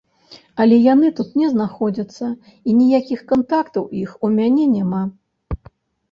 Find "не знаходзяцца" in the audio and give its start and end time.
1.41-2.29